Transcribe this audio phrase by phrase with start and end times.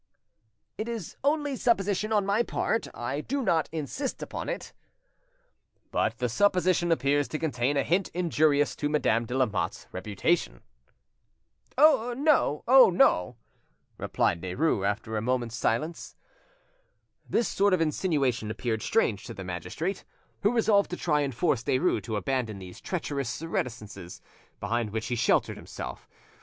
[0.79, 4.73] "It is only supposition on my part, I do not insist upon it."
[5.91, 10.63] "But the supposition appears to contain a hint injurious to Madame de Lamotte's reputation?"
[11.77, 13.35] "No, oh no!"
[13.99, 16.15] replied Derues, after a moment's silence.
[17.29, 20.03] This sort of insinuation appeared strange to the magistrate,
[20.41, 24.19] who resolved to try and force Derues to abandon these treacherous reticences
[24.59, 26.09] behind which he sheltered himself.